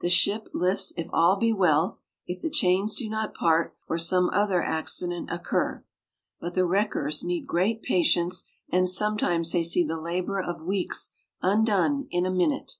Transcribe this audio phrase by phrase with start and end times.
[0.00, 4.30] The ship lifts if all be well if the chains do not part, or some
[4.30, 5.84] other accident occur;
[6.40, 11.10] but the wreckers need great patience, and sometimes they see the labor of weeks
[11.42, 12.78] undone in a minute.